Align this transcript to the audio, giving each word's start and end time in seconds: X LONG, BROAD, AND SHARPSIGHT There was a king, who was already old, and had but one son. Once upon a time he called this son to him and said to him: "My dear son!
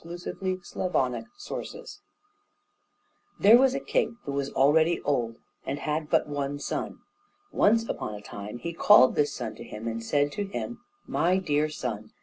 X 0.03 0.25
LONG, 0.25 0.61
BROAD, 0.89 1.13
AND 1.13 1.27
SHARPSIGHT 1.37 1.99
There 3.39 3.55
was 3.59 3.75
a 3.75 3.79
king, 3.79 4.17
who 4.23 4.31
was 4.31 4.51
already 4.51 4.99
old, 5.01 5.37
and 5.63 5.77
had 5.77 6.09
but 6.09 6.27
one 6.27 6.57
son. 6.57 6.97
Once 7.51 7.87
upon 7.87 8.15
a 8.15 8.21
time 8.23 8.57
he 8.57 8.73
called 8.73 9.13
this 9.13 9.31
son 9.35 9.53
to 9.57 9.63
him 9.63 9.87
and 9.87 10.03
said 10.03 10.31
to 10.31 10.45
him: 10.47 10.79
"My 11.05 11.37
dear 11.37 11.69
son! 11.69 12.09